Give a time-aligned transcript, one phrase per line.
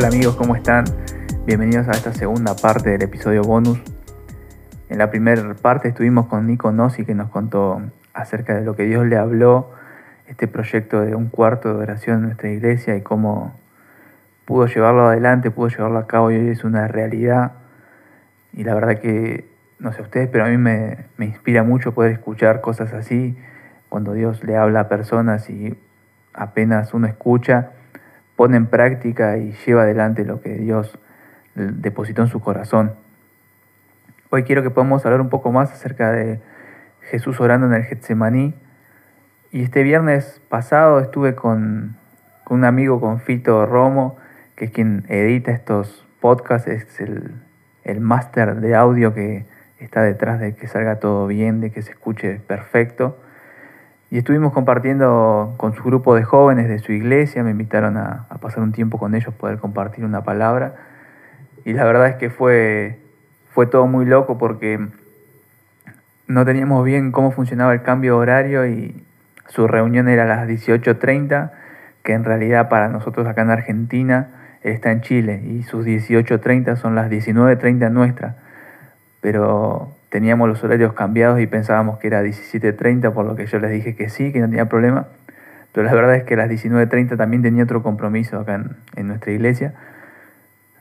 [0.00, 0.84] Hola amigos, ¿cómo están?
[1.44, 3.78] Bienvenidos a esta segunda parte del episodio bonus.
[4.88, 7.82] En la primera parte estuvimos con Nico Nossi que nos contó
[8.14, 9.72] acerca de lo que Dios le habló,
[10.26, 13.54] este proyecto de un cuarto de oración en nuestra iglesia y cómo
[14.46, 17.52] pudo llevarlo adelante, pudo llevarlo a cabo y hoy es una realidad.
[18.54, 22.12] Y la verdad que, no sé ustedes, pero a mí me, me inspira mucho poder
[22.12, 23.36] escuchar cosas así,
[23.90, 25.78] cuando Dios le habla a personas y
[26.32, 27.72] apenas uno escucha,
[28.40, 30.98] pone en práctica y lleva adelante lo que Dios
[31.54, 32.94] depositó en su corazón.
[34.30, 36.40] Hoy quiero que podamos hablar un poco más acerca de
[37.02, 38.54] Jesús orando en el Getsemaní.
[39.52, 41.96] Y este viernes pasado estuve con,
[42.48, 44.16] un amigo, con Fito Romo,
[44.56, 47.34] que es quien edita estos podcasts, es el,
[47.84, 49.44] el máster de audio que
[49.78, 53.18] está detrás de que salga todo bien, de que se escuche perfecto.
[54.10, 58.62] Y estuvimos compartiendo con su grupo de jóvenes de su iglesia, me invitaron a, pasar
[58.62, 60.74] un tiempo con ellos, poder compartir una palabra.
[61.64, 62.98] Y la verdad es que fue,
[63.52, 64.84] fue todo muy loco porque
[66.26, 69.04] no teníamos bien cómo funcionaba el cambio horario y
[69.48, 71.52] su reunión era a las 18.30,
[72.02, 76.96] que en realidad para nosotros acá en Argentina está en Chile y sus 18.30 son
[76.96, 78.34] las 19.30 nuestras.
[79.20, 83.70] Pero teníamos los horarios cambiados y pensábamos que era 17.30, por lo que yo les
[83.70, 85.06] dije que sí, que no tenía problema.
[85.72, 88.60] Pero la verdad es que a las 19.30 también tenía otro compromiso acá
[88.96, 89.72] en, nuestra iglesia.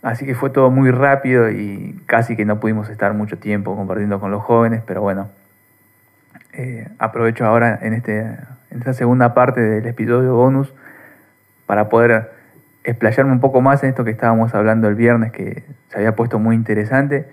[0.00, 4.18] Así que fue todo muy rápido y casi que no pudimos estar mucho tiempo compartiendo
[4.18, 5.28] con los jóvenes, pero bueno,
[6.54, 10.72] eh, aprovecho ahora en, este, en esta segunda parte del episodio bonus
[11.66, 12.30] para poder
[12.84, 16.38] explayarme un poco más en esto que estábamos hablando el viernes, que se había puesto
[16.38, 17.26] muy interesante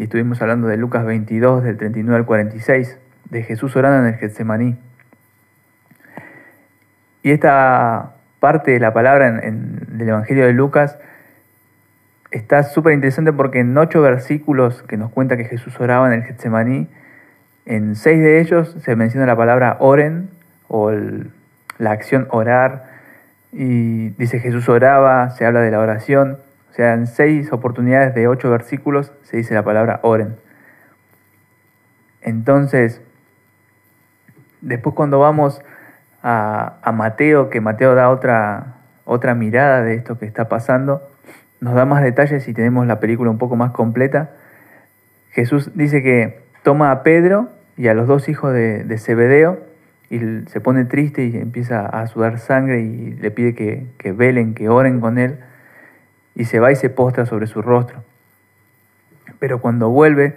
[0.00, 4.18] y estuvimos hablando de Lucas 22, del 39 al 46, de Jesús orando en el
[4.18, 4.78] Getsemaní.
[7.22, 10.96] Y esta parte de la palabra del Evangelio de Lucas
[12.30, 16.22] está súper interesante porque en ocho versículos que nos cuenta que Jesús oraba en el
[16.22, 16.88] Getsemaní,
[17.66, 20.30] en seis de ellos se menciona la palabra oren
[20.68, 20.92] o
[21.76, 22.86] la acción orar.
[23.52, 26.38] Y dice Jesús oraba, se habla de la oración.
[26.70, 30.36] O sea, en seis oportunidades de ocho versículos se dice la palabra oren.
[32.22, 33.00] Entonces,
[34.60, 35.62] después cuando vamos
[36.22, 41.02] a, Mateo, que Mateo da otra, otra mirada de esto que está pasando,
[41.60, 44.30] nos da más detalles y tenemos la película un poco más completa.
[45.30, 49.58] Jesús dice que toma a Pedro y a los dos hijos de, de Zebedeo
[50.08, 54.54] y se pone triste y empieza a sudar sangre y le pide que, que velen,
[54.54, 55.38] que oren con él
[56.34, 58.02] y se va y se postra sobre su rostro.
[59.38, 60.34] Pero cuando vuelve,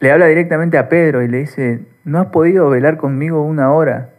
[0.00, 4.10] le habla directamente a Pedro y le dice, no has podido velar conmigo una hora.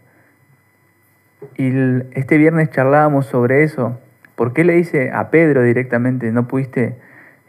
[1.58, 1.72] Y
[2.12, 4.00] este viernes charlábamos sobre eso.
[4.36, 6.98] ¿Por qué le dice a Pedro directamente, no pudiste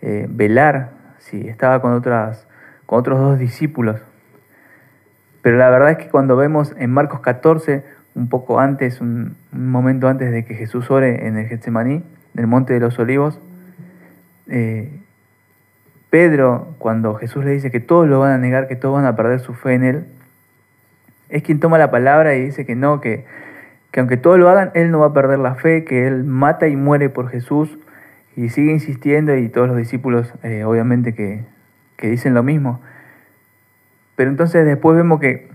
[0.02, 2.46] eh, velar si estaba con, otras,
[2.86, 4.00] con otros dos discípulos?
[5.42, 9.70] Pero la verdad es que cuando vemos en Marcos 14, un poco antes, un, un
[9.70, 12.02] momento antes de que Jesús ore en el Getsemaní,
[12.34, 13.41] del Monte de los Olivos,
[14.48, 14.91] eh,
[16.10, 19.14] Pedro, cuando Jesús le dice que todos lo van a negar, que todos van a
[19.14, 20.04] perder su fe en Él,
[21.28, 23.24] es quien toma la palabra y dice que no, que,
[23.92, 26.66] que aunque todos lo hagan, Él no va a perder la fe, que Él mata
[26.66, 27.78] y muere por Jesús
[28.36, 31.44] y sigue insistiendo y todos los discípulos eh, obviamente que,
[32.02, 32.80] dicen lo mismo.
[34.16, 35.48] Pero entonces después vemos que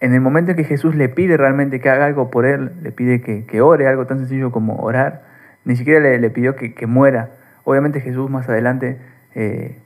[0.00, 2.92] en el momento en que Jesús le pide realmente que haga algo por Él, le
[2.92, 5.22] pide que, que ore, algo tan sencillo como orar,
[5.66, 7.30] ni siquiera le, pidió que, muera.
[7.64, 8.98] Obviamente Jesús más adelante,
[9.34, 9.76] eh,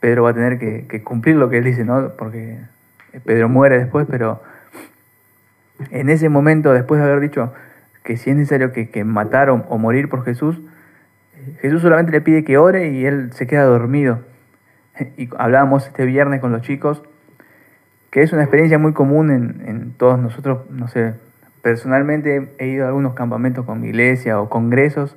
[0.00, 2.10] Pedro va a tener que, cumplir lo que él dice, ¿no?
[2.18, 2.58] Porque
[3.24, 4.42] Pedro muere después, pero
[5.90, 7.54] en ese momento, después de haber dicho
[8.02, 10.60] que si es necesario que, que matar o, morir por Jesús,
[11.60, 14.18] Jesús solamente le pide que ore y él se queda dormido.
[15.16, 17.00] Y hablábamos este viernes con los chicos,
[18.10, 21.14] que es una experiencia muy común en, en todos nosotros, no sé,
[21.62, 25.16] personalmente he ido a algunos campamentos con mi iglesia o congresos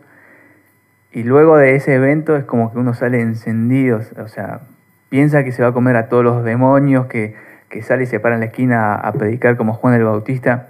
[1.14, 4.62] y luego de ese evento es como que uno sale encendido, o sea,
[5.10, 7.36] piensa que se va a comer a todos los demonios, que,
[7.84, 10.70] sale y se para en la esquina a, predicar como Juan el Bautista.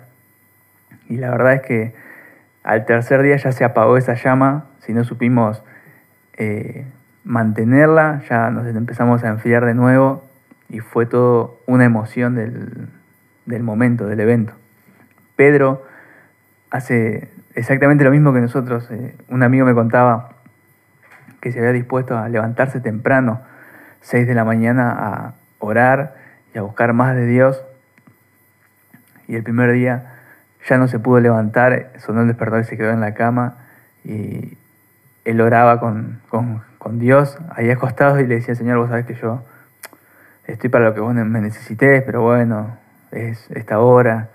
[1.10, 1.94] Y la verdad es que
[2.64, 5.64] al tercer día ya se apagó esa llama, si no supimos
[6.38, 6.86] eh,
[7.24, 10.24] mantenerla, ya nos empezamos a enfriar de nuevo
[10.70, 12.88] y fue todo una emoción del,
[13.46, 14.54] del momento, del evento.
[15.36, 15.86] Pedro
[16.72, 18.90] hace exactamente lo mismo que nosotros.
[18.92, 20.30] Eh, un amigo me contaba
[21.40, 23.42] que se había dispuesto a levantarse temprano,
[24.02, 26.16] 6 de la mañana, a orar
[26.54, 27.64] y a buscar más de Dios.
[29.28, 30.14] Y el primer día
[30.68, 33.58] ya no se pudo levantar, sonó el despertador y se quedó en la cama.
[34.04, 34.58] Y
[35.26, 36.22] él oraba con,
[36.94, 39.44] Dios ahí acostado y le decía, Señor, vos sabés que yo
[40.46, 42.78] estoy para lo que vos me necesites, pero bueno,
[43.12, 44.30] es esta hora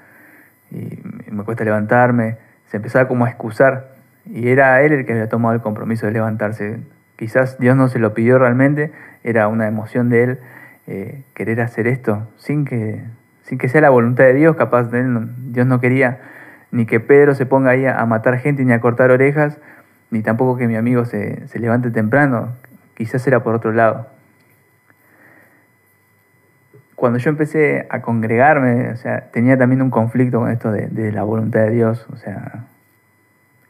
[0.70, 2.38] y me cuesta levantarme.
[2.66, 6.12] Se empezaba como a excusar y era él el que había tomado el compromiso de
[6.12, 6.80] levantarse.
[7.16, 8.92] Quizás Dios no se lo pidió realmente,
[9.24, 10.38] era una emoción de él
[10.86, 13.02] eh, querer hacer esto sin que,
[13.42, 16.20] sin que sea la voluntad de Dios, capaz de él, Dios no quería
[16.70, 19.58] ni que Pedro se ponga ahí a matar gente ni a cortar orejas,
[20.10, 22.52] ni tampoco que mi amigo se, se levante temprano,
[22.94, 24.08] quizás era por otro lado.
[26.96, 31.22] Cuando yo empecé a congregarme, o sea, tenía también un conflicto con esto de, la
[31.22, 32.64] voluntad de Dios, o sea,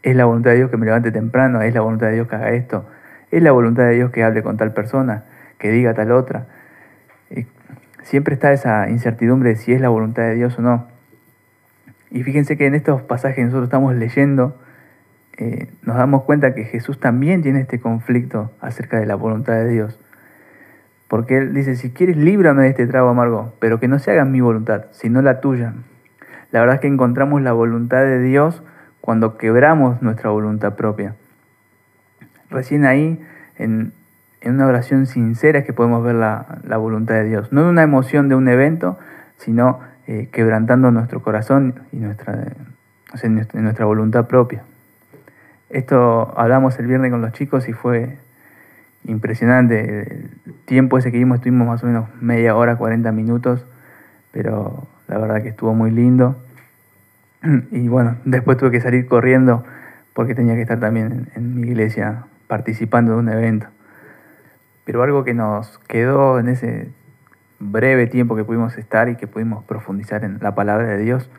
[0.02, 2.36] es la voluntad de Dios que me levante temprano, es la voluntad de Dios que
[2.36, 2.88] haga esto,
[3.32, 5.24] es la voluntad de Dios que hable con tal persona,
[5.58, 6.46] que diga tal otra.
[7.30, 7.46] Y
[8.02, 10.86] siempre está esa incertidumbre de si es la voluntad de Dios o no.
[12.12, 14.56] Y fíjense que en estos pasajes que nosotros estamos leyendo,
[15.36, 19.68] eh, nos damos cuenta que Jesús también tiene este conflicto acerca de la voluntad de
[19.68, 19.98] Dios.
[21.08, 24.24] Porque Él dice, si quieres, líbrame de este trago amargo, pero que no se haga
[24.24, 25.74] mi voluntad, sino la tuya.
[26.50, 28.62] La verdad es que encontramos la voluntad de Dios
[29.00, 31.14] cuando quebramos nuestra voluntad propia.
[32.50, 33.20] Recién ahí,
[33.56, 33.92] en,
[34.44, 37.52] una oración sincera, es que podemos ver la, voluntad de Dios.
[37.52, 38.98] No en una emoción de un evento,
[39.38, 42.52] sino eh, quebrantando nuestro corazón y nuestra,
[43.54, 44.62] nuestra voluntad propia.
[45.68, 48.18] Esto hablamos el viernes con los chicos y fue
[49.06, 50.30] impresionante.
[50.46, 53.64] El tiempo ese que vimos estuvimos más o menos media hora, 40 minutos,
[54.32, 56.36] pero la verdad que estuvo muy lindo.
[57.70, 59.64] Y bueno, después tuve que salir corriendo
[60.14, 63.66] porque tenía que estar también en, mi iglesia participando de un evento.
[64.84, 66.88] Pero algo que nos quedó en ese
[67.58, 71.30] breve tiempo que pudimos estar y que pudimos profundizar en la palabra de Dios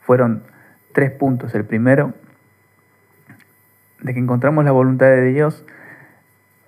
[0.00, 0.42] fueron
[0.92, 1.54] tres puntos.
[1.54, 2.14] El primero,
[4.00, 5.64] de que encontramos la voluntad de Dios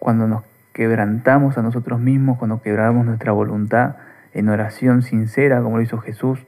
[0.05, 3.97] cuando nos quebrantamos a nosotros mismos, cuando quebramos nuestra voluntad
[4.35, 6.45] en oración sincera, como lo hizo Jesús.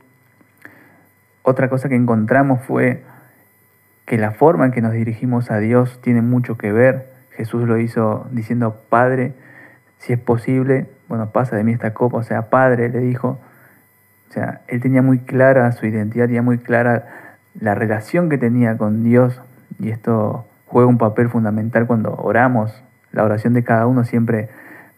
[1.43, 3.03] Otra cosa que encontramos fue
[4.05, 7.06] que la forma en que nos dirigimos a Dios tiene mucho que ver.
[7.31, 9.32] Jesús lo hizo diciendo, Padre,
[10.00, 13.38] si es posible, bueno, pasa de mí esta copa, o sea, Padre, le dijo.
[14.29, 17.06] O sea, él tenía muy clara su identidad, tenía muy clara
[17.58, 19.41] la relación que tenía con Dios,
[19.79, 22.82] y esto juega un papel fundamental cuando oramos.
[23.17, 24.51] La oración de cada uno siempre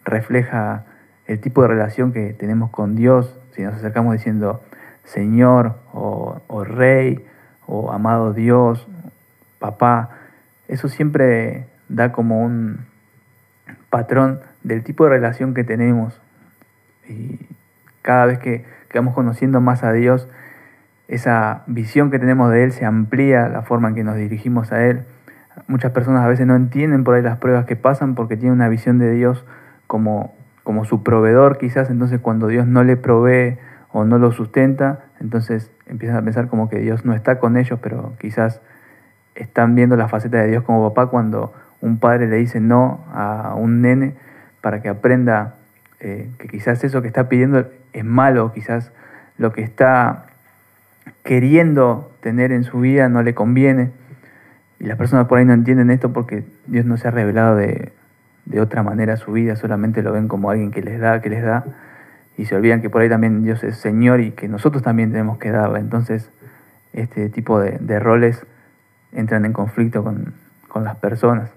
[0.03, 0.83] refleja
[1.25, 3.39] el tipo de relación que tenemos con Dios.
[3.55, 4.61] Si nos acercamos diciendo
[5.05, 7.25] Señor o, Rey
[7.65, 8.85] o amado Dios,
[9.57, 10.09] papá,
[10.67, 12.79] eso siempre da como un
[13.89, 16.19] patrón del tipo de relación que tenemos.
[17.07, 17.39] Y
[18.01, 20.27] cada vez que, vamos conociendo más a Dios,
[21.07, 24.85] esa visión que tenemos de Él se amplía, la forma en que nos dirigimos a
[24.85, 25.05] Él
[25.67, 28.69] Muchas personas a veces no entienden por ahí las pruebas que pasan porque tienen una
[28.69, 29.45] visión de Dios
[29.87, 33.57] como, como su proveedor quizás, entonces cuando Dios no le provee
[33.91, 37.79] o no lo sustenta, entonces empiezan a pensar como que Dios no está con ellos,
[37.81, 38.61] pero quizás
[39.35, 43.55] están viendo la faceta de Dios como papá cuando un padre le dice no a
[43.55, 44.15] un nene
[44.61, 45.55] para que aprenda
[45.99, 48.91] eh, que quizás eso que está pidiendo es malo, quizás
[49.37, 50.25] lo que está
[51.23, 53.91] queriendo tener en su vida no le conviene.
[54.79, 57.91] Y las personas por ahí no entienden esto porque Dios no se ha revelado de,
[58.59, 61.65] otra manera su vida, solamente lo ven como alguien que les da, que les da,
[62.35, 65.37] y se olvidan que por ahí también Dios es Señor y que nosotros también tenemos
[65.37, 65.79] que darle.
[65.79, 66.31] Entonces,
[66.93, 68.43] este tipo de, roles
[69.11, 70.33] entran en conflicto con,
[70.83, 71.51] las personas.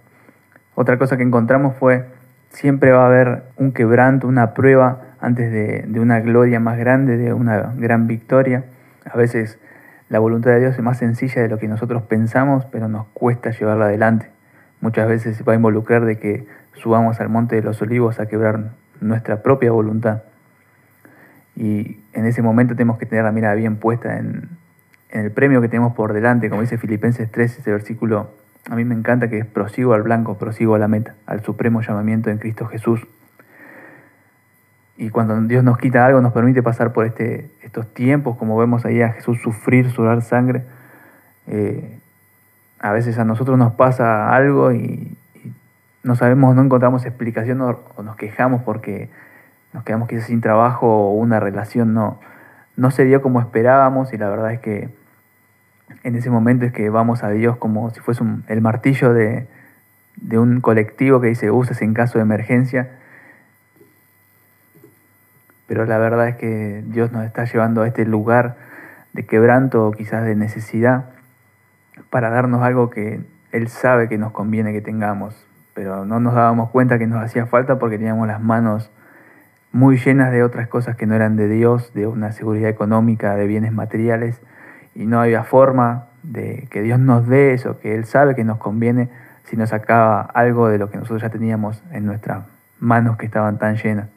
[0.74, 2.06] Otra cosa que encontramos fue,
[2.50, 7.16] siempre va a haber un quebranto, una prueba antes de, de una gloria más grande,
[7.16, 8.64] de una gran victoria.
[9.10, 9.58] A veces
[10.12, 13.50] la voluntad de Dios es más sencilla de lo que nosotros pensamos, pero nos cuesta
[13.50, 14.28] llevarla adelante.
[14.82, 18.72] Muchas veces va a involucrar de que subamos al monte de los olivos a quebrar
[19.00, 20.20] nuestra propia voluntad.
[21.56, 24.50] Y en ese momento tenemos que tener la mirada bien puesta en,
[25.08, 28.32] el premio que tenemos por delante, como dice Filipenses 3, ese versículo,
[28.68, 31.80] a mí me encanta que es prosigo al blanco, prosigo a la meta, al supremo
[31.80, 33.00] llamamiento en Cristo Jesús.
[34.96, 38.84] Y cuando Dios nos quita algo, nos permite pasar por este, estos tiempos, como vemos
[38.84, 40.64] ahí a Jesús sufrir, sudar sangre.
[41.46, 41.98] Eh,
[42.78, 45.16] a veces a nosotros nos pasa algo y,
[46.02, 49.08] no sabemos, no encontramos explicación o, nos quejamos porque
[49.72, 52.20] nos quedamos quizás sin trabajo o una relación no,
[52.76, 54.88] no se dio como esperábamos y la verdad es que
[56.02, 59.46] en ese momento es que vamos a Dios como si fuese el martillo de,
[60.16, 62.90] de un colectivo que dice uses en caso de emergencia
[65.72, 68.56] pero la verdad es que Dios nos está llevando a este lugar
[69.14, 71.06] de quebranto o quizás de necesidad
[72.10, 76.68] para darnos algo que Él sabe que nos conviene que tengamos, pero no nos dábamos
[76.68, 78.90] cuenta que nos hacía falta porque teníamos las manos
[79.72, 83.46] muy llenas de otras cosas que no eran de Dios, de una seguridad económica, de
[83.46, 84.42] bienes materiales,
[84.94, 88.58] y no había forma de que Dios nos dé eso, que Él sabe que nos
[88.58, 89.08] conviene
[89.44, 92.44] si nos sacaba algo de lo que nosotros ya teníamos en nuestras
[92.78, 94.08] manos que estaban tan llenas.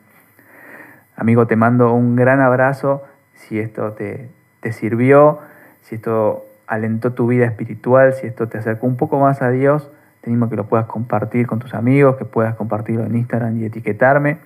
[1.16, 3.04] Amigo, te mando un gran abrazo.
[3.34, 4.30] Si esto te,
[4.60, 5.40] te sirvió,
[5.82, 9.92] si esto alentó tu vida espiritual, si esto te acercó un poco más a Dios,
[10.22, 13.66] te animo que lo puedas compartir con tus amigos, que puedas compartirlo en Instagram y
[13.66, 14.40] etiquetarme,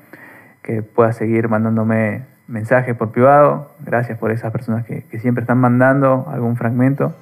[0.62, 3.72] que puedas seguir mandándome mensajes por privado.
[3.80, 7.16] Gracias por esas personas que, siempre están mandando algún fragmento.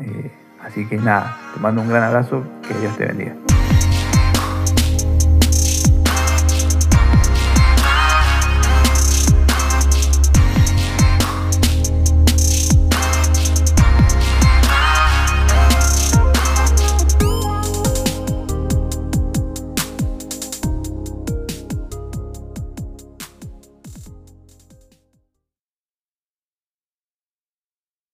[0.00, 0.30] Eh,
[0.62, 3.34] así que nada, te mando un gran abrazo, que Dios te bendiga.